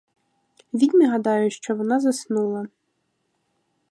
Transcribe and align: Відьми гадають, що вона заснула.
Відьми 0.73 1.07
гадають, 1.09 1.53
що 1.53 1.75
вона 1.75 1.99
заснула. 1.99 2.67